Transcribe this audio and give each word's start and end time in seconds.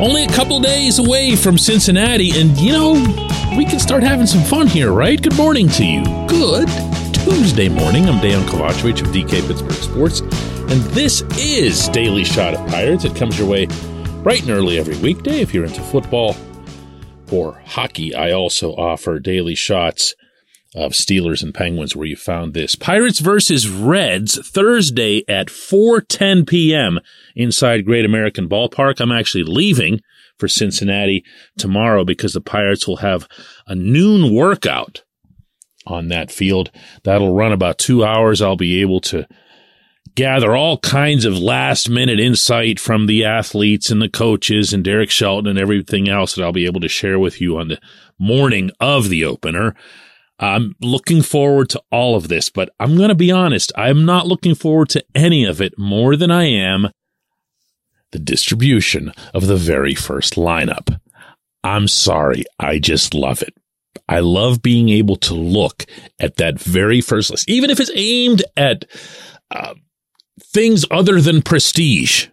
Only 0.00 0.22
a 0.22 0.28
couple 0.28 0.60
days 0.60 1.00
away 1.00 1.34
from 1.34 1.58
Cincinnati, 1.58 2.38
and 2.38 2.56
you 2.56 2.70
know, 2.70 2.92
we 3.56 3.64
can 3.64 3.80
start 3.80 4.04
having 4.04 4.28
some 4.28 4.44
fun 4.44 4.68
here, 4.68 4.92
right? 4.92 5.20
Good 5.20 5.36
morning 5.36 5.68
to 5.70 5.84
you. 5.84 6.04
Good 6.28 6.68
Tuesday 7.12 7.68
morning. 7.68 8.08
I'm 8.08 8.20
Dejan 8.20 8.44
Kovacevic 8.44 9.00
of 9.00 9.08
DK 9.08 9.44
Pittsburgh 9.48 9.72
Sports, 9.72 10.20
and 10.20 10.80
this 10.94 11.22
is 11.36 11.88
Daily 11.88 12.22
Shot 12.22 12.54
of 12.54 12.64
Pirates. 12.70 13.04
It 13.04 13.16
comes 13.16 13.36
your 13.36 13.48
way 13.48 13.66
bright 14.22 14.42
and 14.42 14.50
early 14.50 14.78
every 14.78 14.96
weekday 14.98 15.40
if 15.40 15.52
you're 15.52 15.64
into 15.64 15.80
football 15.80 16.36
or 17.32 17.60
hockey. 17.66 18.14
I 18.14 18.30
also 18.30 18.76
offer 18.76 19.18
daily 19.18 19.56
shots 19.56 20.14
of 20.74 20.92
Steelers 20.92 21.42
and 21.42 21.54
Penguins 21.54 21.96
where 21.96 22.06
you 22.06 22.16
found 22.16 22.52
this. 22.52 22.74
Pirates 22.74 23.20
versus 23.20 23.68
Reds 23.68 24.38
Thursday 24.46 25.24
at 25.28 25.46
4:10 25.48 26.46
p.m. 26.46 27.00
inside 27.34 27.86
Great 27.86 28.04
American 28.04 28.48
Ballpark. 28.48 29.00
I'm 29.00 29.12
actually 29.12 29.44
leaving 29.44 30.00
for 30.36 30.46
Cincinnati 30.46 31.24
tomorrow 31.56 32.04
because 32.04 32.32
the 32.32 32.40
Pirates 32.40 32.86
will 32.86 32.98
have 32.98 33.26
a 33.66 33.74
noon 33.74 34.34
workout 34.34 35.02
on 35.86 36.08
that 36.08 36.30
field. 36.30 36.70
That'll 37.02 37.34
run 37.34 37.52
about 37.52 37.78
2 37.78 38.04
hours. 38.04 38.42
I'll 38.42 38.56
be 38.56 38.80
able 38.82 39.00
to 39.00 39.26
gather 40.14 40.54
all 40.54 40.78
kinds 40.78 41.24
of 41.24 41.38
last 41.38 41.88
minute 41.88 42.20
insight 42.20 42.78
from 42.78 43.06
the 43.06 43.24
athletes 43.24 43.90
and 43.90 44.02
the 44.02 44.08
coaches 44.08 44.72
and 44.72 44.84
Derek 44.84 45.10
Shelton 45.10 45.46
and 45.46 45.58
everything 45.58 46.08
else 46.08 46.34
that 46.34 46.44
I'll 46.44 46.52
be 46.52 46.66
able 46.66 46.80
to 46.80 46.88
share 46.88 47.18
with 47.18 47.40
you 47.40 47.56
on 47.56 47.68
the 47.68 47.80
morning 48.18 48.70
of 48.80 49.08
the 49.08 49.24
opener. 49.24 49.74
I'm 50.38 50.76
looking 50.80 51.22
forward 51.22 51.68
to 51.70 51.82
all 51.90 52.14
of 52.14 52.28
this, 52.28 52.48
but 52.48 52.70
I'm 52.78 52.96
going 52.96 53.08
to 53.08 53.14
be 53.14 53.32
honest. 53.32 53.72
I'm 53.76 54.04
not 54.04 54.26
looking 54.26 54.54
forward 54.54 54.88
to 54.90 55.04
any 55.14 55.44
of 55.44 55.60
it 55.60 55.78
more 55.78 56.16
than 56.16 56.30
I 56.30 56.44
am 56.44 56.88
the 58.12 58.18
distribution 58.18 59.12
of 59.34 59.46
the 59.46 59.56
very 59.56 59.94
first 59.94 60.34
lineup. 60.34 61.00
I'm 61.64 61.88
sorry. 61.88 62.44
I 62.58 62.78
just 62.78 63.14
love 63.14 63.42
it. 63.42 63.54
I 64.08 64.20
love 64.20 64.62
being 64.62 64.88
able 64.88 65.16
to 65.16 65.34
look 65.34 65.84
at 66.18 66.36
that 66.36 66.58
very 66.58 67.00
first 67.00 67.30
list, 67.30 67.48
even 67.48 67.68
if 67.68 67.80
it's 67.80 67.90
aimed 67.94 68.42
at 68.56 68.84
uh, 69.50 69.74
things 70.42 70.84
other 70.90 71.20
than 71.20 71.42
prestige. 71.42 72.28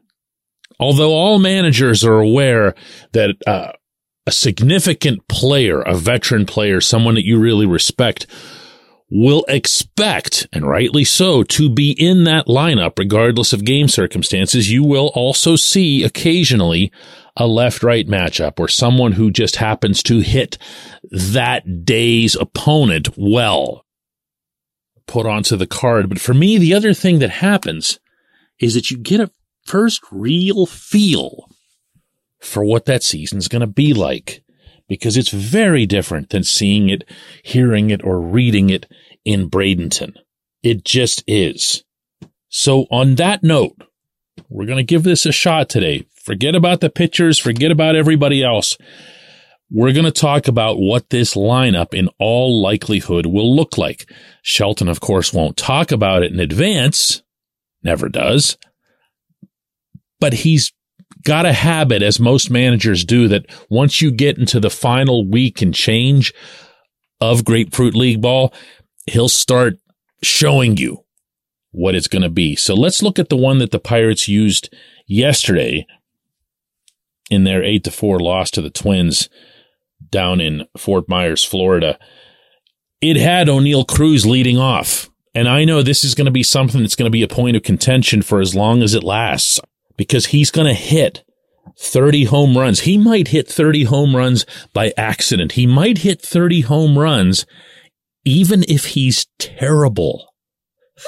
Although 0.79 1.11
all 1.11 1.39
managers 1.39 2.03
are 2.03 2.19
aware 2.19 2.75
that 3.13 3.35
uh, 3.47 3.71
a 4.27 4.31
significant 4.31 5.27
player, 5.27 5.81
a 5.81 5.95
veteran 5.95 6.45
player, 6.45 6.81
someone 6.81 7.15
that 7.15 7.25
you 7.25 7.39
really 7.39 7.65
respect, 7.65 8.25
will 9.09 9.45
expect, 9.47 10.47
and 10.51 10.67
rightly 10.67 11.03
so, 11.03 11.43
to 11.43 11.69
be 11.69 11.91
in 11.91 12.23
that 12.23 12.47
lineup 12.47 12.97
regardless 12.97 13.53
of 13.53 13.65
game 13.65 13.87
circumstances. 13.87 14.71
You 14.71 14.83
will 14.83 15.11
also 15.13 15.55
see 15.55 16.03
occasionally 16.03 16.91
a 17.37 17.47
left 17.47 17.83
right 17.83 18.07
matchup 18.07 18.59
or 18.59 18.67
someone 18.67 19.13
who 19.13 19.29
just 19.29 19.57
happens 19.57 20.01
to 20.03 20.19
hit 20.21 20.57
that 21.11 21.85
day's 21.85 22.35
opponent 22.35 23.09
well 23.17 23.85
put 25.07 25.27
onto 25.27 25.55
the 25.55 25.67
card. 25.67 26.09
But 26.09 26.19
for 26.19 26.33
me, 26.33 26.57
the 26.57 26.73
other 26.73 26.93
thing 26.93 27.19
that 27.19 27.29
happens 27.29 27.99
is 28.59 28.73
that 28.73 28.89
you 28.89 28.97
get 28.97 29.19
a 29.19 29.31
first 29.65 30.01
real 30.11 30.65
feel 30.65 31.49
for 32.45 32.63
what 32.63 32.85
that 32.85 33.03
season's 33.03 33.47
going 33.47 33.61
to 33.61 33.67
be 33.67 33.93
like 33.93 34.43
because 34.87 35.17
it's 35.17 35.29
very 35.29 35.85
different 35.85 36.29
than 36.29 36.43
seeing 36.43 36.89
it, 36.89 37.03
hearing 37.43 37.89
it, 37.89 38.03
or 38.03 38.19
reading 38.19 38.69
it 38.69 38.85
in 39.23 39.49
Bradenton. 39.49 40.13
It 40.61 40.83
just 40.83 41.23
is. 41.27 41.83
So 42.49 42.85
on 42.91 43.15
that 43.15 43.43
note, 43.43 43.75
we're 44.49 44.65
going 44.65 44.77
to 44.77 44.83
give 44.83 45.03
this 45.03 45.25
a 45.25 45.31
shot 45.31 45.69
today. 45.69 46.05
Forget 46.23 46.55
about 46.55 46.81
the 46.81 46.89
pitchers. 46.89 47.39
Forget 47.39 47.71
about 47.71 47.95
everybody 47.95 48.43
else. 48.43 48.77
We're 49.71 49.93
going 49.93 50.05
to 50.05 50.11
talk 50.11 50.47
about 50.47 50.77
what 50.77 51.09
this 51.09 51.33
lineup 51.33 51.93
in 51.93 52.09
all 52.19 52.61
likelihood 52.61 53.25
will 53.25 53.55
look 53.55 53.77
like. 53.77 54.09
Shelton, 54.43 54.87
of 54.87 54.99
course, 54.99 55.33
won't 55.33 55.57
talk 55.57 55.91
about 55.91 56.23
it 56.23 56.31
in 56.31 56.39
advance. 56.39 57.23
Never 57.83 58.07
does. 58.07 58.57
But 60.19 60.33
he's 60.33 60.71
got 61.23 61.45
a 61.45 61.53
habit, 61.53 62.01
as 62.01 62.19
most 62.19 62.49
managers 62.49 63.03
do, 63.03 63.27
that 63.27 63.45
once 63.69 64.01
you 64.01 64.11
get 64.11 64.37
into 64.37 64.59
the 64.59 64.69
final 64.69 65.27
week 65.27 65.61
and 65.61 65.73
change 65.73 66.33
of 67.21 67.45
Grapefruit 67.45 67.95
League 67.95 68.21
ball, 68.21 68.53
he'll 69.07 69.29
start 69.29 69.75
showing 70.21 70.77
you 70.77 71.03
what 71.71 71.95
it's 71.95 72.07
going 72.07 72.21
to 72.21 72.29
be. 72.29 72.55
So 72.55 72.73
let's 72.73 73.03
look 73.03 73.19
at 73.19 73.29
the 73.29 73.37
one 73.37 73.59
that 73.59 73.71
the 73.71 73.79
Pirates 73.79 74.27
used 74.27 74.73
yesterday 75.07 75.85
in 77.29 77.43
their 77.43 77.63
8 77.63 77.83
to 77.85 77.91
4 77.91 78.19
loss 78.19 78.51
to 78.51 78.61
the 78.61 78.69
Twins 78.69 79.29
down 80.09 80.39
in 80.39 80.67
Fort 80.77 81.09
Myers, 81.09 81.43
Florida. 81.43 81.97
It 83.01 83.17
had 83.17 83.47
Oneil 83.47 83.87
Cruz 83.87 84.25
leading 84.25 84.57
off. 84.57 85.09
And 85.33 85.49
I 85.49 85.65
know 85.65 85.81
this 85.81 86.05
is 86.05 86.15
going 86.15 86.25
to 86.25 86.31
be 86.31 86.43
something 86.43 86.79
that's 86.79 86.95
going 86.95 87.07
to 87.07 87.11
be 87.11 87.23
a 87.23 87.27
point 87.27 87.57
of 87.57 87.63
contention 87.63 88.21
for 88.21 88.39
as 88.39 88.55
long 88.55 88.81
as 88.81 88.93
it 88.93 89.03
lasts 89.03 89.59
because 89.97 90.27
he's 90.27 90.51
going 90.51 90.67
to 90.67 90.73
hit 90.73 91.23
30 91.77 92.25
home 92.25 92.57
runs. 92.57 92.81
He 92.81 92.97
might 92.97 93.29
hit 93.29 93.47
30 93.47 93.85
home 93.85 94.15
runs 94.15 94.45
by 94.73 94.93
accident. 94.97 95.53
He 95.53 95.67
might 95.67 95.99
hit 95.99 96.21
30 96.21 96.61
home 96.61 96.97
runs 96.97 97.45
even 98.25 98.63
if 98.67 98.87
he's 98.87 99.27
terrible. 99.37 100.33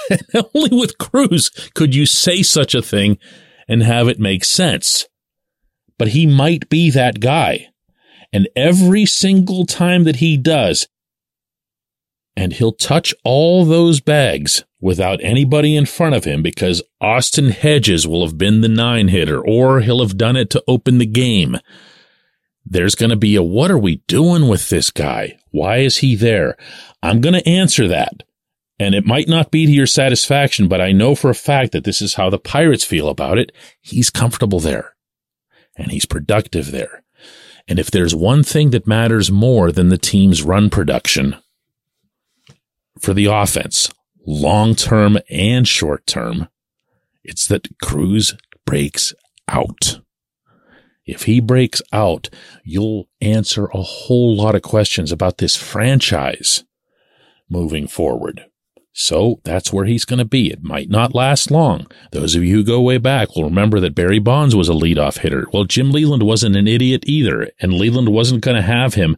Only 0.53 0.77
with 0.77 0.97
Cruz 0.97 1.49
could 1.73 1.95
you 1.95 2.05
say 2.05 2.43
such 2.43 2.75
a 2.75 2.81
thing 2.81 3.17
and 3.67 3.83
have 3.83 4.07
it 4.07 4.19
make 4.19 4.45
sense. 4.45 5.07
But 5.97 6.09
he 6.09 6.27
might 6.27 6.69
be 6.69 6.91
that 6.91 7.19
guy. 7.19 7.67
And 8.31 8.47
every 8.55 9.05
single 9.05 9.65
time 9.65 10.03
that 10.03 10.17
he 10.17 10.37
does, 10.37 10.87
and 12.37 12.53
he'll 12.53 12.71
touch 12.71 13.15
all 13.23 13.65
those 13.65 13.99
bags 13.99 14.63
without 14.79 15.19
anybody 15.23 15.75
in 15.75 15.87
front 15.87 16.13
of 16.13 16.23
him 16.23 16.43
because 16.43 16.83
Austin 17.01 17.49
Hedges 17.49 18.07
will 18.07 18.23
have 18.23 18.37
been 18.37 18.61
the 18.61 18.69
nine 18.69 19.07
hitter 19.07 19.41
or 19.43 19.79
he'll 19.81 20.01
have 20.01 20.19
done 20.19 20.35
it 20.35 20.51
to 20.51 20.63
open 20.67 20.99
the 20.99 21.07
game. 21.07 21.57
There's 22.63 22.93
going 22.93 23.09
to 23.09 23.15
be 23.15 23.35
a 23.35 23.41
what 23.41 23.71
are 23.71 23.77
we 23.77 24.03
doing 24.07 24.47
with 24.47 24.69
this 24.69 24.91
guy? 24.91 25.39
Why 25.49 25.77
is 25.77 25.97
he 25.97 26.15
there? 26.15 26.55
I'm 27.01 27.21
going 27.21 27.33
to 27.33 27.49
answer 27.49 27.87
that. 27.87 28.21
And 28.77 28.93
it 28.93 29.07
might 29.07 29.27
not 29.27 29.49
be 29.49 29.65
to 29.65 29.71
your 29.71 29.87
satisfaction, 29.87 30.67
but 30.67 30.79
I 30.79 30.91
know 30.91 31.15
for 31.15 31.31
a 31.31 31.35
fact 31.35 31.71
that 31.71 31.85
this 31.85 32.03
is 32.03 32.13
how 32.13 32.29
the 32.29 32.37
Pirates 32.37 32.83
feel 32.83 33.09
about 33.09 33.39
it. 33.39 33.51
He's 33.81 34.11
comfortable 34.11 34.59
there 34.59 34.95
and 35.75 35.89
he's 35.89 36.05
productive 36.05 36.69
there. 36.69 37.03
And 37.67 37.79
if 37.79 37.89
there's 37.89 38.13
one 38.13 38.43
thing 38.43 38.69
that 38.69 38.85
matters 38.85 39.31
more 39.31 39.71
than 39.71 39.89
the 39.89 39.97
team's 39.97 40.43
run 40.43 40.69
production 40.69 41.35
for 43.01 43.13
the 43.13 43.25
offense, 43.25 43.91
long 44.25 44.75
term 44.75 45.17
and 45.29 45.67
short 45.67 46.05
term, 46.05 46.49
it's 47.23 47.47
that 47.47 47.67
Cruz 47.81 48.35
breaks 48.65 49.13
out. 49.47 50.01
If 51.05 51.23
he 51.23 51.39
breaks 51.39 51.81
out, 51.93 52.29
you'll 52.63 53.07
answer 53.21 53.67
a 53.67 53.81
whole 53.81 54.35
lot 54.35 54.55
of 54.55 54.61
questions 54.61 55.11
about 55.11 55.37
this 55.37 55.55
franchise 55.55 56.65
moving 57.49 57.87
forward. 57.87 58.45
So 58.99 59.39
that's 59.43 59.71
where 59.71 59.85
he's 59.85 60.05
going 60.05 60.17
to 60.19 60.25
be. 60.25 60.49
It 60.49 60.63
might 60.63 60.89
not 60.89 61.13
last 61.13 61.51
long. 61.51 61.85
Those 62.11 62.33
of 62.35 62.43
you 62.43 62.55
who 62.55 62.63
go 62.63 62.81
way 62.81 62.97
back 62.97 63.35
will 63.35 63.43
remember 63.43 63.79
that 63.79 63.93
Barry 63.93 64.17
Bonds 64.17 64.55
was 64.55 64.69
a 64.69 64.73
leadoff 64.73 65.19
hitter. 65.19 65.45
Well, 65.53 65.65
Jim 65.65 65.91
Leyland 65.91 66.23
wasn't 66.23 66.55
an 66.55 66.67
idiot 66.67 67.03
either, 67.05 67.51
and 67.61 67.73
Leyland 67.73 68.09
wasn't 68.09 68.41
going 68.41 68.55
to 68.55 68.63
have 68.63 68.95
him 68.95 69.15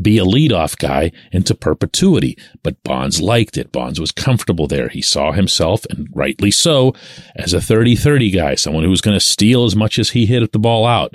be 0.00 0.18
a 0.18 0.24
leadoff 0.24 0.76
guy 0.78 1.12
into 1.32 1.54
perpetuity. 1.54 2.36
But 2.62 2.82
Bonds 2.82 3.20
liked 3.20 3.56
it. 3.56 3.72
Bonds 3.72 4.00
was 4.00 4.12
comfortable 4.12 4.66
there. 4.66 4.88
He 4.88 5.02
saw 5.02 5.32
himself, 5.32 5.84
and 5.90 6.08
rightly 6.12 6.50
so, 6.50 6.94
as 7.36 7.52
a 7.52 7.60
30 7.60 7.96
30 7.96 8.30
guy, 8.30 8.54
someone 8.54 8.84
who 8.84 8.90
was 8.90 9.00
going 9.00 9.16
to 9.16 9.20
steal 9.20 9.64
as 9.64 9.76
much 9.76 9.98
as 9.98 10.10
he 10.10 10.26
hit 10.26 10.52
the 10.52 10.58
ball 10.58 10.86
out. 10.86 11.14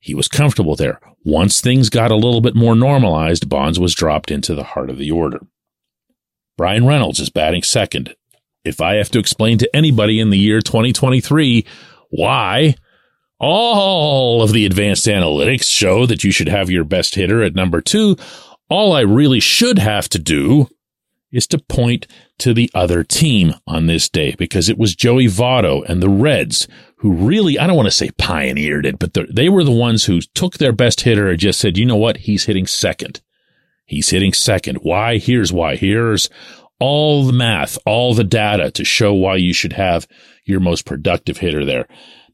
He 0.00 0.14
was 0.14 0.28
comfortable 0.28 0.76
there. 0.76 1.00
Once 1.24 1.60
things 1.60 1.90
got 1.90 2.10
a 2.10 2.16
little 2.16 2.40
bit 2.40 2.54
more 2.54 2.74
normalized, 2.74 3.48
Bonds 3.48 3.78
was 3.78 3.94
dropped 3.94 4.30
into 4.30 4.54
the 4.54 4.64
heart 4.64 4.90
of 4.90 4.98
the 4.98 5.10
order. 5.10 5.40
Bryan 6.56 6.86
Reynolds 6.86 7.20
is 7.20 7.30
batting 7.30 7.62
second. 7.62 8.14
If 8.64 8.80
I 8.80 8.94
have 8.94 9.10
to 9.10 9.18
explain 9.18 9.58
to 9.58 9.76
anybody 9.76 10.20
in 10.20 10.30
the 10.30 10.38
year 10.38 10.60
2023 10.60 11.64
why 12.10 12.74
all 13.38 14.42
of 14.42 14.52
the 14.52 14.66
advanced 14.66 15.06
analytics 15.06 15.64
show 15.64 16.06
that 16.06 16.24
you 16.24 16.30
should 16.30 16.48
have 16.48 16.70
your 16.70 16.84
best 16.84 17.14
hitter 17.14 17.42
at 17.42 17.54
number 17.54 17.80
two. 17.80 18.16
All 18.68 18.92
I 18.92 19.00
really 19.00 19.40
should 19.40 19.78
have 19.78 20.08
to 20.10 20.18
do 20.18 20.68
is 21.30 21.46
to 21.48 21.58
point 21.58 22.06
to 22.38 22.54
the 22.54 22.70
other 22.74 23.04
team 23.04 23.54
on 23.66 23.86
this 23.86 24.08
day 24.08 24.34
because 24.38 24.68
it 24.68 24.78
was 24.78 24.94
Joey 24.94 25.26
Votto 25.26 25.84
and 25.88 26.02
the 26.02 26.08
Reds 26.08 26.66
who 26.96 27.12
really, 27.12 27.58
I 27.58 27.66
don't 27.66 27.76
want 27.76 27.86
to 27.86 27.92
say 27.92 28.10
pioneered 28.18 28.84
it, 28.84 28.98
but 28.98 29.16
they 29.30 29.48
were 29.48 29.62
the 29.62 29.70
ones 29.70 30.06
who 30.06 30.20
took 30.20 30.54
their 30.54 30.72
best 30.72 31.02
hitter 31.02 31.28
and 31.28 31.38
just 31.38 31.60
said, 31.60 31.78
you 31.78 31.86
know 31.86 31.96
what? 31.96 32.18
He's 32.18 32.44
hitting 32.44 32.66
second. 32.66 33.20
He's 33.84 34.10
hitting 34.10 34.32
second. 34.32 34.78
Why? 34.82 35.18
Here's 35.18 35.52
why. 35.52 35.76
Here's 35.76 36.28
all 36.80 37.24
the 37.24 37.32
math, 37.32 37.78
all 37.86 38.14
the 38.14 38.24
data 38.24 38.70
to 38.72 38.84
show 38.84 39.12
why 39.14 39.36
you 39.36 39.52
should 39.52 39.74
have 39.74 40.08
your 40.44 40.60
most 40.60 40.84
productive 40.84 41.38
hitter 41.38 41.64
there. 41.64 41.86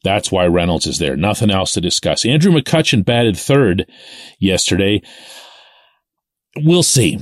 That's 0.05 0.31
why 0.31 0.47
Reynolds 0.47 0.87
is 0.87 0.99
there. 0.99 1.17
Nothing 1.17 1.51
else 1.51 1.73
to 1.73 1.81
discuss. 1.81 2.25
Andrew 2.25 2.53
McCutchen 2.53 3.05
batted 3.05 3.37
third 3.37 3.91
yesterday. 4.39 5.03
We'll 6.57 6.85
see. 6.85 7.19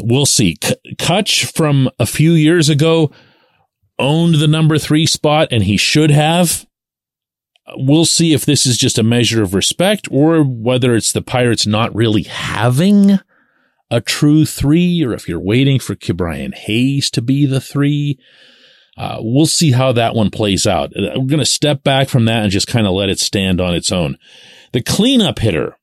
We'll 0.00 0.24
see. 0.24 0.56
Kutch 0.56 1.52
from 1.54 1.90
a 1.98 2.06
few 2.06 2.32
years 2.32 2.68
ago 2.68 3.10
owned 3.98 4.36
the 4.36 4.48
number 4.48 4.78
three 4.78 5.06
spot, 5.06 5.48
and 5.50 5.64
he 5.64 5.76
should 5.76 6.10
have. 6.10 6.66
We'll 7.76 8.04
see 8.04 8.32
if 8.32 8.44
this 8.44 8.66
is 8.66 8.76
just 8.76 8.98
a 8.98 9.02
measure 9.02 9.42
of 9.42 9.54
respect 9.54 10.06
or 10.10 10.42
whether 10.42 10.94
it's 10.94 11.12
the 11.12 11.22
Pirates 11.22 11.66
not 11.66 11.94
really 11.94 12.22
having 12.22 13.18
a 13.90 14.00
true 14.00 14.44
three, 14.44 15.04
or 15.04 15.12
if 15.12 15.28
you're 15.28 15.40
waiting 15.40 15.78
for 15.78 15.94
Ke'Bryan 15.94 16.54
Hayes 16.54 17.10
to 17.10 17.22
be 17.22 17.46
the 17.46 17.60
three. 17.60 18.18
Uh, 18.96 19.18
we'll 19.20 19.46
see 19.46 19.72
how 19.72 19.92
that 19.92 20.14
one 20.14 20.30
plays 20.30 20.66
out. 20.66 20.92
We're 20.94 21.26
going 21.26 21.38
to 21.38 21.44
step 21.44 21.82
back 21.82 22.08
from 22.08 22.26
that 22.26 22.42
and 22.44 22.52
just 22.52 22.68
kind 22.68 22.86
of 22.86 22.92
let 22.92 23.08
it 23.08 23.18
stand 23.18 23.60
on 23.60 23.74
its 23.74 23.90
own. 23.90 24.18
The 24.72 24.82
cleanup 24.82 25.40
hitter 25.40 25.76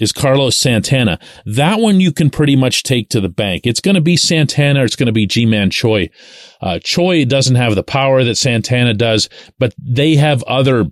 is 0.00 0.12
Carlos 0.12 0.56
Santana. 0.56 1.18
That 1.46 1.78
one 1.78 2.00
you 2.00 2.12
can 2.12 2.30
pretty 2.30 2.56
much 2.56 2.82
take 2.82 3.10
to 3.10 3.20
the 3.20 3.28
bank. 3.28 3.66
It's 3.66 3.80
going 3.80 3.94
to 3.94 4.00
be 4.00 4.16
Santana 4.16 4.84
it's 4.84 4.96
going 4.96 5.06
to 5.06 5.12
be 5.12 5.26
Ji-Man 5.26 5.70
Choi. 5.70 6.10
Uh, 6.60 6.78
Choi 6.82 7.24
doesn't 7.24 7.56
have 7.56 7.74
the 7.74 7.82
power 7.82 8.24
that 8.24 8.36
Santana 8.36 8.94
does, 8.94 9.28
but 9.58 9.74
they 9.78 10.16
have 10.16 10.42
other 10.44 10.86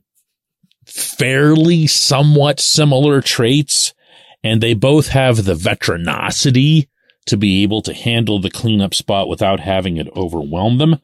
fairly 0.87 1.87
somewhat 1.87 2.61
similar 2.61 3.21
traits 3.21 3.95
and 4.43 4.61
they 4.61 4.75
both 4.75 5.09
have 5.09 5.45
the 5.45 5.55
veteranosity 5.55 6.89
to 7.27 7.37
be 7.37 7.63
able 7.63 7.83
to 7.83 7.95
handle 7.95 8.41
the 8.41 8.51
cleanup 8.51 8.95
spot 8.95 9.29
without 9.29 9.61
having 9.61 9.97
it 9.97 10.09
overwhelm 10.17 10.79
them. 10.79 10.99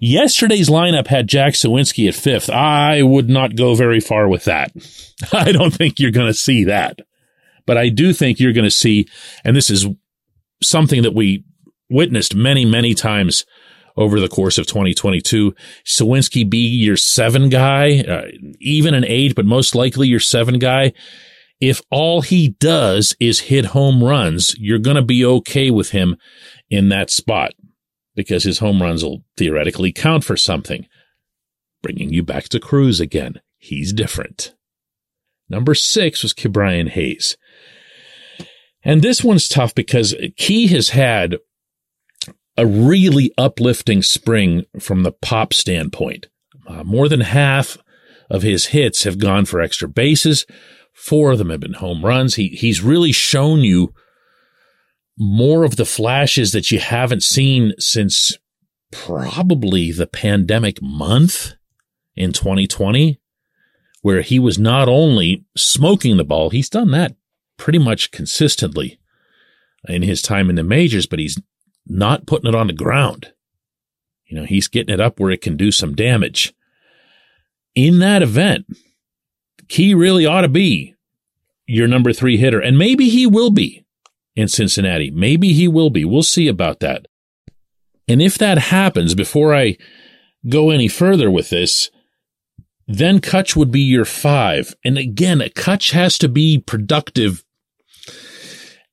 Yesterday's 0.00 0.68
lineup 0.68 1.08
had 1.08 1.28
Jack 1.28 1.54
Suwinski 1.54 2.08
at 2.08 2.14
fifth. 2.14 2.48
I 2.50 3.02
would 3.02 3.28
not 3.28 3.56
go 3.56 3.74
very 3.74 4.00
far 4.00 4.28
with 4.28 4.44
that. 4.44 4.72
I 5.32 5.52
don't 5.52 5.74
think 5.74 5.98
you're 5.98 6.10
going 6.10 6.28
to 6.28 6.34
see 6.34 6.64
that. 6.64 7.00
But 7.66 7.76
I 7.76 7.88
do 7.88 8.12
think 8.12 8.40
you're 8.40 8.52
going 8.52 8.64
to 8.64 8.70
see, 8.70 9.08
and 9.44 9.56
this 9.56 9.68
is 9.68 9.86
something 10.62 11.02
that 11.02 11.14
we 11.14 11.44
witnessed 11.90 12.34
many, 12.34 12.64
many 12.64 12.94
times 12.94 13.44
over 13.96 14.20
the 14.20 14.28
course 14.28 14.58
of 14.58 14.66
2022. 14.66 15.54
Suwinski 15.84 16.48
be 16.48 16.66
your 16.66 16.96
seven 16.96 17.48
guy, 17.48 18.00
uh, 18.00 18.28
even 18.60 18.94
an 18.94 19.04
eight, 19.04 19.34
but 19.34 19.44
most 19.44 19.74
likely 19.74 20.06
your 20.08 20.20
seven 20.20 20.58
guy 20.58 20.92
if 21.60 21.82
all 21.90 22.22
he 22.22 22.48
does 22.48 23.16
is 23.18 23.40
hit 23.40 23.66
home 23.66 24.02
runs, 24.02 24.54
you're 24.58 24.78
going 24.78 24.96
to 24.96 25.02
be 25.02 25.24
okay 25.24 25.70
with 25.70 25.90
him 25.90 26.16
in 26.70 26.88
that 26.90 27.10
spot 27.10 27.52
because 28.14 28.44
his 28.44 28.58
home 28.58 28.82
runs 28.82 29.04
will 29.04 29.24
theoretically 29.36 29.92
count 29.92 30.24
for 30.24 30.36
something. 30.36 30.86
Bringing 31.82 32.12
you 32.12 32.22
back 32.22 32.44
to 32.48 32.60
Cruz 32.60 33.00
again. 33.00 33.40
He's 33.56 33.92
different. 33.92 34.54
Number 35.48 35.74
six 35.74 36.22
was 36.22 36.34
Ke'Bryan 36.34 36.88
Hayes. 36.90 37.36
And 38.84 39.02
this 39.02 39.24
one's 39.24 39.48
tough 39.48 39.74
because 39.74 40.14
Key 40.36 40.68
has 40.68 40.90
had 40.90 41.38
a 42.56 42.66
really 42.66 43.32
uplifting 43.38 44.02
spring 44.02 44.64
from 44.80 45.02
the 45.02 45.12
pop 45.12 45.52
standpoint. 45.52 46.26
Uh, 46.66 46.84
more 46.84 47.08
than 47.08 47.20
half 47.20 47.78
of 48.28 48.42
his 48.42 48.66
hits 48.66 49.04
have 49.04 49.18
gone 49.18 49.44
for 49.44 49.60
extra 49.60 49.88
bases. 49.88 50.44
Four 50.98 51.30
of 51.30 51.38
them 51.38 51.50
have 51.50 51.60
been 51.60 51.74
home 51.74 52.04
runs. 52.04 52.34
He 52.34 52.48
he's 52.48 52.82
really 52.82 53.12
shown 53.12 53.60
you 53.60 53.94
more 55.16 55.62
of 55.62 55.76
the 55.76 55.84
flashes 55.84 56.50
that 56.52 56.72
you 56.72 56.80
haven't 56.80 57.22
seen 57.22 57.72
since 57.78 58.36
probably 58.90 59.92
the 59.92 60.08
pandemic 60.08 60.82
month 60.82 61.54
in 62.16 62.32
2020, 62.32 63.20
where 64.02 64.22
he 64.22 64.40
was 64.40 64.58
not 64.58 64.88
only 64.88 65.44
smoking 65.56 66.16
the 66.16 66.24
ball, 66.24 66.50
he's 66.50 66.68
done 66.68 66.90
that 66.90 67.14
pretty 67.56 67.78
much 67.78 68.10
consistently 68.10 68.98
in 69.88 70.02
his 70.02 70.20
time 70.20 70.50
in 70.50 70.56
the 70.56 70.64
majors, 70.64 71.06
but 71.06 71.20
he's 71.20 71.40
not 71.86 72.26
putting 72.26 72.48
it 72.48 72.56
on 72.56 72.66
the 72.66 72.72
ground. 72.72 73.32
You 74.26 74.36
know, 74.36 74.44
he's 74.44 74.66
getting 74.66 74.92
it 74.92 75.00
up 75.00 75.20
where 75.20 75.30
it 75.30 75.42
can 75.42 75.56
do 75.56 75.70
some 75.70 75.94
damage. 75.94 76.52
In 77.76 78.00
that 78.00 78.20
event, 78.20 78.66
Key 79.68 79.94
really 79.94 80.26
ought 80.26 80.42
to 80.42 80.48
be 80.48 80.94
your 81.66 81.86
number 81.86 82.12
three 82.12 82.36
hitter. 82.36 82.60
And 82.60 82.78
maybe 82.78 83.08
he 83.08 83.26
will 83.26 83.50
be 83.50 83.84
in 84.34 84.48
Cincinnati. 84.48 85.10
Maybe 85.10 85.52
he 85.52 85.68
will 85.68 85.90
be. 85.90 86.04
We'll 86.04 86.22
see 86.22 86.48
about 86.48 86.80
that. 86.80 87.06
And 88.08 88.22
if 88.22 88.38
that 88.38 88.58
happens, 88.58 89.14
before 89.14 89.54
I 89.54 89.76
go 90.48 90.70
any 90.70 90.88
further 90.88 91.30
with 91.30 91.50
this, 91.50 91.90
then 92.86 93.20
Kutch 93.20 93.54
would 93.54 93.70
be 93.70 93.80
your 93.80 94.06
five. 94.06 94.74
And 94.82 94.96
again, 94.96 95.40
Kutch 95.54 95.92
has 95.92 96.16
to 96.18 96.28
be 96.28 96.58
productive 96.58 97.44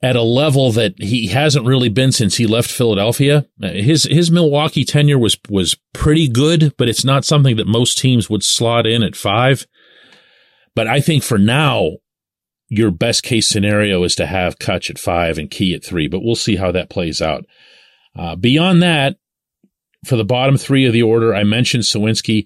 at 0.02 0.18
a 0.18 0.22
level 0.22 0.72
that 0.74 1.02
he 1.02 1.28
hasn't 1.28 1.66
really 1.66 1.88
been 1.90 2.12
since 2.12 2.36
he 2.36 2.46
left 2.46 2.70
Philadelphia. 2.70 3.48
His 3.62 4.04
his 4.04 4.30
Milwaukee 4.30 4.84
tenure 4.84 5.18
was 5.18 5.38
was 5.50 5.78
pretty 5.94 6.28
good, 6.28 6.76
but 6.78 6.90
it's 6.90 7.06
not 7.06 7.24
something 7.24 7.56
that 7.56 7.68
most 7.68 7.98
teams 7.98 8.30
would 8.30 8.44
slot 8.44 8.86
in 8.86 9.02
at 9.02 9.16
five. 9.16 9.66
But 10.76 10.88
I 10.88 11.00
think 11.00 11.24
for 11.24 11.38
now, 11.38 11.98
your 12.68 12.92
best 12.92 13.24
case 13.24 13.48
scenario 13.48 14.04
is 14.04 14.16
to 14.16 14.26
have 14.26 14.60
Kutch 14.60 14.90
at 14.90 15.00
five 15.00 15.38
and 15.38 15.50
Key 15.50 15.74
at 15.74 15.84
three, 15.84 16.08
but 16.08 16.22
we'll 16.24 16.36
see 16.36 16.56
how 16.56 16.72
that 16.72 16.90
plays 16.90 17.22
out. 17.22 17.46
Uh, 18.18 18.36
beyond 18.36 18.82
that, 18.82 19.18
for 20.06 20.16
the 20.16 20.26
bottom 20.26 20.58
three 20.58 20.86
of 20.86 20.94
the 20.94 21.04
order, 21.04 21.34
I 21.34 21.44
mentioned 21.44 21.84
Suwinski. 21.84 22.46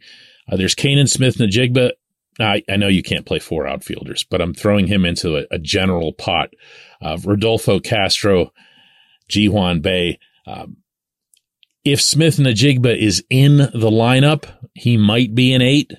Uh, 0.50 0.58
there's 0.58 0.76
Canaan 0.76 1.08
Smith 1.08 1.38
Njigba. 1.38 1.92
I, 2.40 2.64
I 2.70 2.78
know 2.78 2.88
you 2.88 3.04
can't 3.04 3.26
play 3.26 3.40
four 3.40 3.68
outfielders, 3.68 4.24
but 4.24 4.42
I'm 4.42 4.54
throwing 4.54 4.88
him 4.88 5.06
into 5.06 5.38
a, 5.38 5.46
a 5.52 5.60
general 5.60 6.14
pot. 6.14 6.50
Uh, 7.02 7.18
Rodolfo 7.24 7.80
Castro, 7.80 8.52
Ji-hwan 9.28 9.82
Bae. 9.82 10.18
Um, 10.48 10.78
if 11.84 12.02
Smith 12.02 12.38
Njigba 12.38 12.98
is 12.98 13.24
in 13.30 13.58
the 13.58 13.92
lineup, 13.92 14.46
he 14.74 14.98
might 14.98 15.36
be 15.36 15.54
an 15.54 15.62
eight 15.62 15.92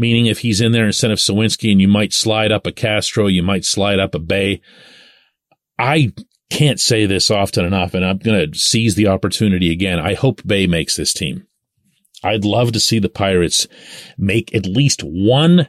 meaning 0.00 0.26
if 0.26 0.38
he's 0.38 0.60
in 0.60 0.72
there 0.72 0.86
instead 0.86 1.10
of 1.10 1.18
Suwinski 1.18 1.70
and 1.70 1.80
you 1.80 1.86
might 1.86 2.12
slide 2.12 2.50
up 2.50 2.66
a 2.66 2.72
Castro, 2.72 3.26
you 3.26 3.42
might 3.42 3.64
slide 3.64 4.00
up 4.00 4.14
a 4.14 4.18
Bae. 4.18 4.60
I 5.78 6.12
can't 6.50 6.80
say 6.80 7.06
this 7.06 7.30
often 7.30 7.64
enough, 7.64 7.94
and 7.94 8.04
I'm 8.04 8.18
going 8.18 8.50
to 8.50 8.58
seize 8.58 8.96
the 8.96 9.06
opportunity 9.06 9.70
again. 9.70 9.98
I 10.00 10.14
hope 10.14 10.42
Bae 10.44 10.66
makes 10.66 10.96
this 10.96 11.12
team. 11.12 11.46
I'd 12.24 12.44
love 12.44 12.72
to 12.72 12.80
see 12.80 12.98
the 12.98 13.08
Pirates 13.08 13.68
make 14.18 14.54
at 14.54 14.66
least 14.66 15.02
one 15.02 15.68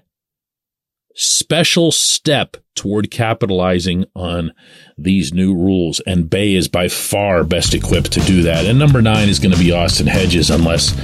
special 1.16 1.92
step 1.92 2.58
toward 2.76 3.12
capitalizing 3.12 4.06
on 4.16 4.54
these 4.98 5.34
new 5.34 5.54
rules. 5.54 6.00
And 6.08 6.30
Bae 6.30 6.56
is 6.56 6.68
by 6.68 6.88
far 6.88 7.44
best 7.44 7.74
equipped 7.74 8.12
to 8.14 8.20
do 8.22 8.44
that. 8.44 8.66
And 8.66 8.80
number 8.80 9.02
nine 9.02 9.30
is 9.30 9.40
going 9.40 9.54
to 9.54 9.60
be 9.60 9.72
Austin 9.72 10.08
Hedges, 10.08 10.50
unless 10.50 10.96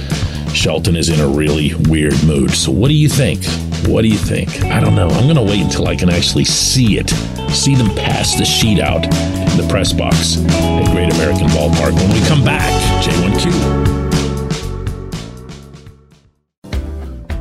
Shelton 0.54 0.96
is 0.96 1.08
in 1.08 1.20
a 1.20 1.28
really 1.28 1.74
weird 1.88 2.22
mood. 2.24 2.50
So, 2.52 2.72
what 2.72 2.88
do 2.88 2.94
you 2.94 3.08
think? 3.08 3.44
What 3.86 4.02
do 4.02 4.08
you 4.08 4.18
think? 4.18 4.64
I 4.64 4.80
don't 4.80 4.94
know. 4.94 5.08
I'm 5.08 5.24
going 5.24 5.36
to 5.36 5.42
wait 5.42 5.62
until 5.62 5.88
I 5.88 5.96
can 5.96 6.10
actually 6.10 6.44
see 6.44 6.98
it, 6.98 7.10
see 7.50 7.74
them 7.74 7.94
pass 7.94 8.36
the 8.36 8.44
sheet 8.44 8.80
out 8.80 9.04
in 9.04 9.56
the 9.56 9.66
press 9.68 9.92
box 9.92 10.38
at 10.38 10.92
Great 10.92 11.12
American 11.14 11.46
Ballpark. 11.48 11.94
When 11.94 12.12
we 12.12 12.26
come 12.26 12.44
back, 12.44 12.72
J1Q. 13.04 14.07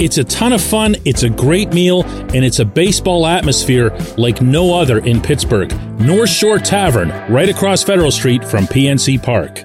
It's 0.00 0.16
a 0.16 0.22
ton 0.22 0.52
of 0.52 0.62
fun, 0.62 0.94
it's 1.04 1.24
a 1.24 1.28
great 1.28 1.72
meal, 1.72 2.04
and 2.06 2.44
it's 2.44 2.60
a 2.60 2.64
baseball 2.64 3.26
atmosphere 3.26 3.90
like 4.16 4.40
no 4.40 4.78
other 4.78 4.98
in 4.98 5.20
Pittsburgh. 5.20 5.72
North 6.00 6.30
Shore 6.30 6.60
Tavern, 6.60 7.08
right 7.28 7.48
across 7.48 7.82
Federal 7.82 8.12
Street 8.12 8.44
from 8.44 8.66
PNC 8.66 9.20
Park. 9.20 9.56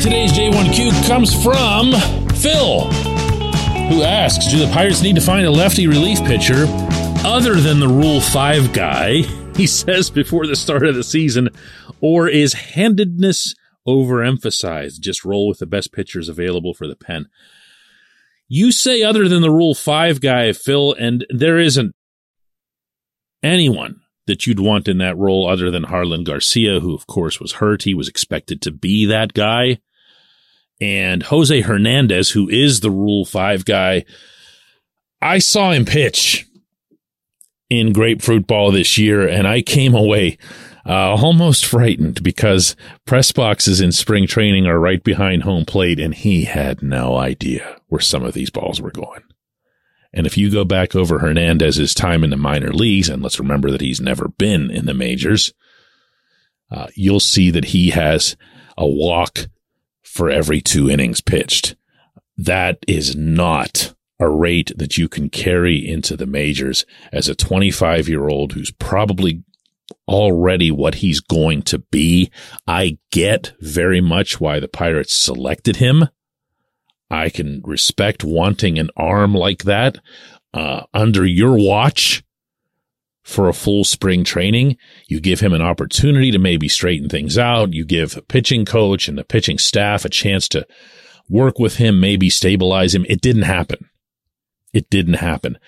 Today's 0.00 0.32
J1Q 0.32 1.08
comes 1.08 1.34
from 1.42 1.90
Phil, 2.36 2.82
who 3.88 4.04
asks 4.04 4.46
Do 4.46 4.64
the 4.64 4.70
Pirates 4.72 5.02
need 5.02 5.16
to 5.16 5.20
find 5.20 5.44
a 5.44 5.50
lefty 5.50 5.88
relief 5.88 6.22
pitcher 6.22 6.66
other 7.24 7.56
than 7.56 7.80
the 7.80 7.88
Rule 7.88 8.20
5 8.20 8.72
guy? 8.72 9.24
He 9.56 9.66
says 9.66 10.10
before 10.10 10.46
the 10.46 10.54
start 10.54 10.84
of 10.84 10.94
the 10.94 11.02
season, 11.02 11.48
or 12.02 12.28
is 12.28 12.52
handedness 12.52 13.54
overemphasized? 13.88 15.00
just 15.00 15.24
roll 15.24 15.48
with 15.48 15.60
the 15.60 15.66
best 15.66 15.92
pitchers 15.92 16.28
available 16.28 16.74
for 16.74 16.86
the 16.86 16.94
pen. 16.94 17.28
You 18.48 18.70
say 18.70 19.02
other 19.02 19.28
than 19.28 19.40
the 19.40 19.50
Rule 19.50 19.74
5 19.74 20.20
guy, 20.20 20.52
Phil, 20.52 20.92
and 20.98 21.24
there 21.30 21.58
isn't 21.58 21.94
anyone 23.42 24.02
that 24.26 24.46
you'd 24.46 24.60
want 24.60 24.88
in 24.88 24.98
that 24.98 25.16
role 25.16 25.48
other 25.48 25.70
than 25.70 25.84
Jarlin 25.84 26.24
Garcia, 26.24 26.80
who 26.80 26.94
of 26.94 27.06
course 27.06 27.40
was 27.40 27.52
hurt. 27.52 27.84
He 27.84 27.94
was 27.94 28.08
expected 28.08 28.60
to 28.62 28.70
be 28.70 29.06
that 29.06 29.32
guy. 29.32 29.78
And 30.82 31.22
Jose 31.22 31.62
Hernandez, 31.62 32.30
who 32.30 32.46
is 32.50 32.80
the 32.80 32.90
Rule 32.90 33.24
5 33.24 33.64
guy, 33.64 34.04
I 35.22 35.38
saw 35.38 35.72
him 35.72 35.86
pitch 35.86 36.45
in 37.68 37.92
grapefruit 37.92 38.46
ball 38.46 38.70
this 38.70 38.96
year, 38.96 39.26
and 39.28 39.46
I 39.46 39.62
came 39.62 39.94
away 39.94 40.38
uh, 40.86 41.16
almost 41.16 41.66
frightened 41.66 42.22
because 42.22 42.76
press 43.04 43.32
boxes 43.32 43.80
in 43.80 43.90
spring 43.90 44.26
training 44.26 44.66
are 44.66 44.78
right 44.78 45.02
behind 45.02 45.42
home 45.42 45.64
plate, 45.64 45.98
and 45.98 46.14
he 46.14 46.44
had 46.44 46.82
no 46.82 47.16
idea 47.16 47.80
where 47.88 48.00
some 48.00 48.22
of 48.22 48.34
these 48.34 48.50
balls 48.50 48.80
were 48.80 48.92
going. 48.92 49.22
And 50.12 50.26
if 50.26 50.38
you 50.38 50.50
go 50.50 50.64
back 50.64 50.94
over 50.94 51.18
Hernandez's 51.18 51.92
time 51.92 52.22
in 52.22 52.30
the 52.30 52.36
minor 52.36 52.72
leagues, 52.72 53.08
and 53.08 53.22
let's 53.22 53.40
remember 53.40 53.70
that 53.70 53.80
he's 53.80 54.00
never 54.00 54.28
been 54.28 54.70
in 54.70 54.86
the 54.86 54.94
majors, 54.94 55.52
uh, 56.70 56.86
you'll 56.94 57.20
see 57.20 57.50
that 57.50 57.66
he 57.66 57.90
has 57.90 58.36
a 58.78 58.86
walk 58.86 59.48
for 60.02 60.30
every 60.30 60.60
two 60.60 60.88
innings 60.88 61.20
pitched. 61.20 61.76
That 62.38 62.78
is 62.86 63.16
not 63.16 63.94
a 64.18 64.28
rate 64.28 64.72
that 64.76 64.96
you 64.96 65.08
can 65.08 65.28
carry 65.28 65.76
into 65.86 66.16
the 66.16 66.26
majors 66.26 66.84
as 67.12 67.28
a 67.28 67.34
25 67.34 68.08
year 68.08 68.28
old 68.28 68.52
who's 68.52 68.70
probably 68.70 69.42
already 70.08 70.70
what 70.70 70.96
he's 70.96 71.20
going 71.20 71.62
to 71.62 71.78
be. 71.78 72.30
I 72.66 72.98
get 73.10 73.52
very 73.60 74.00
much 74.00 74.40
why 74.40 74.60
the 74.60 74.68
Pirates 74.68 75.14
selected 75.14 75.76
him. 75.76 76.08
I 77.10 77.28
can 77.28 77.62
respect 77.64 78.24
wanting 78.24 78.78
an 78.78 78.90
arm 78.96 79.34
like 79.34 79.64
that 79.64 79.98
uh, 80.52 80.82
under 80.92 81.24
your 81.24 81.56
watch 81.56 82.24
for 83.22 83.48
a 83.48 83.52
full 83.52 83.84
spring 83.84 84.24
training. 84.24 84.76
You 85.06 85.20
give 85.20 85.40
him 85.40 85.52
an 85.52 85.62
opportunity 85.62 86.30
to 86.30 86.38
maybe 86.38 86.68
straighten 86.68 87.08
things 87.08 87.36
out. 87.36 87.74
You 87.74 87.84
give 87.84 88.16
a 88.16 88.22
pitching 88.22 88.64
coach 88.64 89.08
and 89.08 89.18
the 89.18 89.24
pitching 89.24 89.58
staff 89.58 90.04
a 90.04 90.08
chance 90.08 90.48
to 90.48 90.66
work 91.28 91.58
with 91.58 91.76
him, 91.76 92.00
maybe 92.00 92.30
stabilize 92.30 92.94
him. 92.94 93.04
It 93.08 93.20
didn't 93.20 93.42
happen. 93.42 93.88
It 94.72 94.90
didn't 94.90 95.14
happen. 95.14 95.58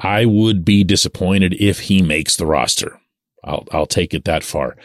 I 0.00 0.24
would 0.24 0.64
be 0.64 0.84
disappointed 0.84 1.54
if 1.60 1.80
he 1.80 2.02
makes 2.02 2.36
the 2.36 2.46
roster. 2.46 2.98
I'll, 3.44 3.66
I'll 3.72 3.86
take 3.86 4.14
it 4.14 4.24
that 4.24 4.42
far. 4.42 4.76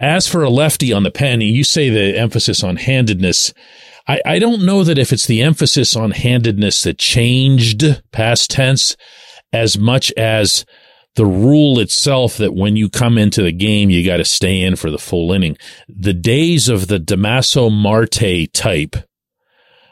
As 0.00 0.28
for 0.28 0.42
a 0.42 0.50
lefty 0.50 0.92
on 0.92 1.02
the 1.02 1.10
pen, 1.10 1.40
you 1.40 1.64
say 1.64 1.88
the 1.88 2.18
emphasis 2.18 2.62
on 2.62 2.76
handedness. 2.76 3.52
I, 4.06 4.20
I 4.24 4.38
don't 4.38 4.64
know 4.64 4.84
that 4.84 4.98
if 4.98 5.12
it's 5.12 5.26
the 5.26 5.42
emphasis 5.42 5.96
on 5.96 6.10
handedness 6.12 6.82
that 6.82 6.98
changed 6.98 8.02
past 8.12 8.50
tense 8.50 8.96
as 9.52 9.78
much 9.78 10.12
as 10.16 10.64
the 11.14 11.26
rule 11.26 11.78
itself 11.80 12.36
that 12.36 12.54
when 12.54 12.76
you 12.76 12.90
come 12.90 13.16
into 13.16 13.42
the 13.42 13.52
game, 13.52 13.88
you 13.88 14.04
got 14.04 14.18
to 14.18 14.24
stay 14.24 14.60
in 14.60 14.76
for 14.76 14.90
the 14.90 14.98
full 14.98 15.32
inning. 15.32 15.56
The 15.88 16.12
days 16.12 16.68
of 16.68 16.88
the 16.88 16.98
Damaso 17.00 17.72
Marte 17.72 18.52
type 18.52 18.96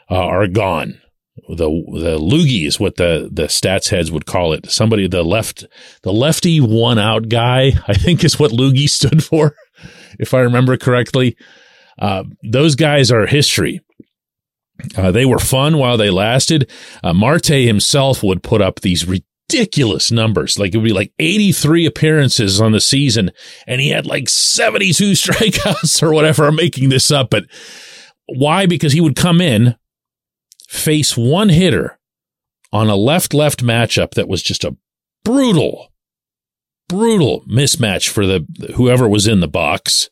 uh, 0.09 0.15
are 0.15 0.47
gone 0.47 1.01
the 1.49 1.69
the 1.69 2.17
loogie 2.17 2.65
is 2.65 2.79
what 2.79 2.95
the 2.95 3.29
the 3.31 3.43
stats 3.43 3.89
heads 3.89 4.11
would 4.11 4.25
call 4.25 4.53
it. 4.53 4.71
Somebody 4.71 5.07
the 5.07 5.23
left 5.23 5.65
the 6.03 6.13
lefty 6.13 6.59
one 6.59 6.97
out 6.97 7.29
guy, 7.29 7.73
I 7.87 7.93
think 7.93 8.23
is 8.23 8.39
what 8.39 8.51
loogie 8.51 8.89
stood 8.89 9.23
for, 9.23 9.55
if 10.19 10.33
I 10.33 10.39
remember 10.39 10.77
correctly. 10.77 11.35
Uh, 11.99 12.23
those 12.43 12.75
guys 12.75 13.11
are 13.11 13.25
history. 13.25 13.81
Uh, 14.97 15.11
they 15.11 15.25
were 15.25 15.39
fun 15.39 15.77
while 15.77 15.95
they 15.95 16.09
lasted. 16.09 16.69
Uh, 17.01 17.13
Marte 17.13 17.47
himself 17.47 18.21
would 18.21 18.43
put 18.43 18.61
up 18.61 18.81
these 18.81 19.07
ridiculous 19.07 20.11
numbers. 20.11 20.59
Like 20.59 20.73
it 20.73 20.77
would 20.77 20.83
be 20.83 20.91
like 20.91 21.13
83 21.17 21.85
appearances 21.85 22.59
on 22.59 22.73
the 22.73 22.81
season 22.81 23.31
and 23.65 23.79
he 23.79 23.89
had 23.89 24.05
like 24.05 24.27
72 24.27 25.11
strikeouts 25.13 26.03
or 26.03 26.13
whatever. 26.13 26.45
I'm 26.45 26.57
making 26.57 26.89
this 26.89 27.09
up, 27.11 27.29
but 27.29 27.45
why? 28.25 28.65
Because 28.65 28.91
he 28.91 28.99
would 28.99 29.15
come 29.15 29.39
in 29.39 29.77
face 30.67 31.17
one 31.17 31.49
hitter 31.49 31.99
on 32.71 32.89
a 32.89 32.95
left 32.95 33.33
left 33.33 33.63
matchup 33.63 34.11
that 34.11 34.27
was 34.27 34.43
just 34.43 34.63
a 34.63 34.75
brutal, 35.23 35.91
brutal 36.87 37.43
mismatch 37.49 38.09
for 38.09 38.25
the 38.25 38.45
whoever 38.75 39.07
was 39.07 39.27
in 39.27 39.39
the 39.39 39.47
box. 39.47 40.09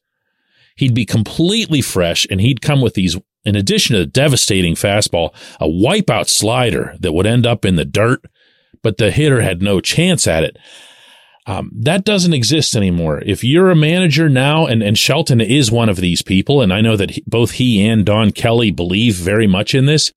He'd 0.76 0.96
be 0.96 1.06
completely 1.06 1.82
fresh 1.82 2.26
and 2.30 2.42
he'd 2.42 2.62
come 2.62 2.82
with 2.82 2.96
these, 2.96 3.18
in 3.46 3.56
addition 3.56 3.94
to 3.94 4.00
the 4.00 4.08
devastating 4.08 4.76
fastball, 4.76 5.34
a 5.60 5.68
wipeout 5.68 6.30
slider 6.30 6.96
that 7.00 7.14
would 7.14 7.28
end 7.28 7.46
up 7.46 7.64
in 7.66 7.76
the 7.76 7.86
dirt, 7.86 8.24
but 8.82 8.98
the 8.98 9.12
hitter 9.12 9.42
had 9.42 9.62
no 9.62 9.80
chance 9.80 10.26
at 10.26 10.44
it. 10.44 10.58
Um, 11.46 11.72
that 11.82 12.06
doesn't 12.06 12.34
exist 12.34 12.76
anymore. 12.76 13.22
If 13.26 13.44
you're 13.44 13.70
a 13.70 13.76
manager 13.76 14.30
now, 14.30 14.66
and, 14.66 14.82
and 14.82 14.98
Shelton 14.98 15.42
is 15.42 15.72
one 15.72 15.90
of 15.90 15.98
these 15.98 16.22
people, 16.22 16.62
and 16.62 16.72
I 16.72 16.80
know 16.80 16.96
that 16.96 17.12
he, 17.12 17.24
both 17.28 17.52
he 17.52 17.86
and 17.86 18.06
Don 18.06 18.32
Kelly 18.32 18.72
believe 18.72 19.16
very 19.16 19.48
much 19.48 19.76
in 19.76 19.86
this, 19.86 20.14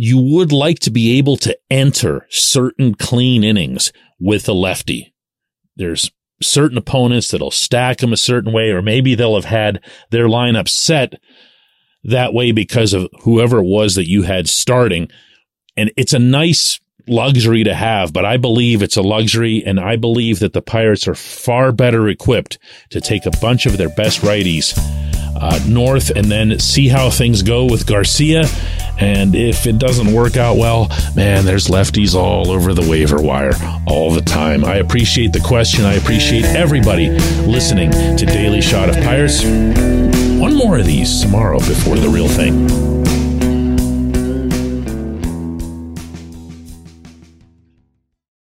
you 0.00 0.16
would 0.16 0.52
like 0.52 0.78
to 0.78 0.92
be 0.92 1.18
able 1.18 1.36
to 1.36 1.58
enter 1.70 2.24
certain 2.30 2.94
clean 2.94 3.42
innings 3.42 3.92
with 4.20 4.48
a 4.48 4.52
lefty. 4.52 5.12
There's 5.74 6.12
certain 6.40 6.78
opponents 6.78 7.32
that'll 7.32 7.50
stack 7.50 7.98
them 7.98 8.12
a 8.12 8.16
certain 8.16 8.52
way, 8.52 8.70
or 8.70 8.80
maybe 8.80 9.16
they'll 9.16 9.34
have 9.34 9.44
had 9.44 9.82
their 10.10 10.26
lineup 10.26 10.68
set 10.68 11.14
that 12.04 12.32
way 12.32 12.52
because 12.52 12.92
of 12.92 13.08
whoever 13.22 13.58
it 13.58 13.66
was 13.66 13.96
that 13.96 14.08
you 14.08 14.22
had 14.22 14.48
starting. 14.48 15.10
And 15.76 15.90
it's 15.96 16.12
a 16.12 16.20
nice 16.20 16.78
luxury 17.08 17.64
to 17.64 17.74
have, 17.74 18.12
but 18.12 18.24
I 18.24 18.36
believe 18.36 18.82
it's 18.82 18.96
a 18.96 19.02
luxury 19.02 19.64
and 19.66 19.80
I 19.80 19.96
believe 19.96 20.38
that 20.38 20.52
the 20.52 20.62
Pirates 20.62 21.08
are 21.08 21.16
far 21.16 21.72
better 21.72 22.08
equipped 22.08 22.58
to 22.90 23.00
take 23.00 23.26
a 23.26 23.36
bunch 23.40 23.66
of 23.66 23.76
their 23.76 23.88
best 23.88 24.20
righties 24.20 24.78
uh, 25.40 25.58
north 25.66 26.10
and 26.10 26.26
then 26.26 26.60
see 26.60 26.86
how 26.86 27.10
things 27.10 27.42
go 27.42 27.64
with 27.64 27.84
Garcia. 27.84 28.44
And 28.98 29.34
if 29.34 29.66
it 29.66 29.78
doesn't 29.78 30.12
work 30.12 30.36
out 30.36 30.56
well, 30.56 30.88
man, 31.14 31.44
there's 31.44 31.68
lefties 31.68 32.14
all 32.14 32.50
over 32.50 32.74
the 32.74 32.88
waiver 32.88 33.20
wire 33.20 33.54
all 33.86 34.10
the 34.10 34.20
time. 34.20 34.64
I 34.64 34.76
appreciate 34.76 35.32
the 35.32 35.40
question. 35.40 35.84
I 35.84 35.94
appreciate 35.94 36.44
everybody 36.44 37.10
listening 37.46 37.90
to 37.90 38.26
Daily 38.26 38.60
Shot 38.60 38.88
of 38.88 38.96
Pirates. 38.96 39.44
One 39.44 40.54
more 40.54 40.78
of 40.78 40.86
these 40.86 41.22
tomorrow 41.22 41.58
before 41.58 41.96
the 41.96 42.08
real 42.08 42.28
thing. 42.28 42.97